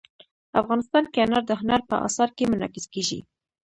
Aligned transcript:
افغانستان 0.61 1.03
کې 1.11 1.19
انار 1.23 1.43
د 1.47 1.51
هنر 1.61 1.81
په 1.89 1.95
اثار 2.07 2.29
کې 2.37 2.49
منعکس 2.51 2.85
کېږي. 2.93 3.19